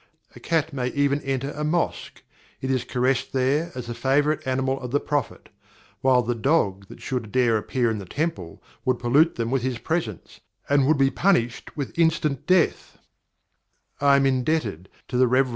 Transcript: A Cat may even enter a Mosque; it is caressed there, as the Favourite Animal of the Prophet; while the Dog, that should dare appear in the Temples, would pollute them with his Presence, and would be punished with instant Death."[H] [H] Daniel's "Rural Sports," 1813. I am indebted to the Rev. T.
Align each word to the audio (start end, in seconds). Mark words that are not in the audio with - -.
A 0.35 0.39
Cat 0.39 0.73
may 0.73 0.87
even 0.93 1.21
enter 1.21 1.51
a 1.51 1.63
Mosque; 1.63 2.23
it 2.59 2.71
is 2.71 2.83
caressed 2.83 3.33
there, 3.33 3.71
as 3.75 3.85
the 3.85 3.93
Favourite 3.93 4.47
Animal 4.47 4.79
of 4.81 4.89
the 4.89 4.99
Prophet; 4.99 5.49
while 6.01 6.23
the 6.23 6.33
Dog, 6.33 6.87
that 6.87 6.99
should 7.03 7.31
dare 7.31 7.55
appear 7.55 7.91
in 7.91 7.99
the 7.99 8.05
Temples, 8.07 8.57
would 8.83 8.97
pollute 8.97 9.35
them 9.35 9.51
with 9.51 9.61
his 9.61 9.77
Presence, 9.77 10.39
and 10.67 10.87
would 10.87 10.97
be 10.97 11.11
punished 11.11 11.77
with 11.77 11.99
instant 11.99 12.47
Death."[H] 12.47 12.95
[H] 12.95 12.97
Daniel's 13.99 14.01
"Rural 14.01 14.01
Sports," 14.01 14.01
1813. 14.01 14.09
I 14.09 14.15
am 14.15 14.25
indebted 14.25 14.89
to 15.09 15.17
the 15.17 15.27
Rev. 15.27 15.45
T. 15.45 15.49